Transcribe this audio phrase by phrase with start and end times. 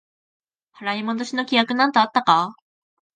[0.81, 2.55] 払い戻しの規約なんてあったか？